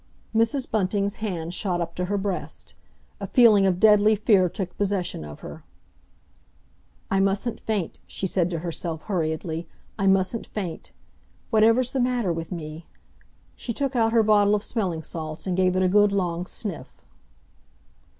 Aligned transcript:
Mrs. 0.35 0.71
Bunting's 0.71 1.17
hand 1.17 1.53
shot 1.53 1.79
up 1.79 1.93
to 1.93 2.05
her 2.05 2.17
breast. 2.17 2.73
A 3.19 3.27
feeling 3.27 3.67
of 3.67 3.79
deadly 3.79 4.15
fear 4.15 4.49
took 4.49 4.75
possession 4.75 5.23
of 5.23 5.41
her. 5.41 5.63
"I 7.11 7.19
mustn't 7.19 7.59
faint," 7.59 7.99
she 8.07 8.25
said 8.25 8.49
to 8.49 8.59
herself 8.65 9.03
hurriedly. 9.03 9.67
"I 9.99 10.07
mustn't 10.07 10.47
faint! 10.47 10.91
Whatever's 11.51 11.91
the 11.91 12.01
matter 12.01 12.33
with 12.33 12.51
me?" 12.51 12.87
She 13.55 13.73
took 13.73 13.95
out 13.95 14.11
her 14.11 14.23
bottle 14.23 14.55
of 14.55 14.63
smelling 14.63 15.03
salts, 15.03 15.45
and 15.45 15.55
gave 15.55 15.75
it 15.75 15.83
a 15.83 15.87
good, 15.87 16.11
long 16.11 16.47
sniff. 16.47 16.97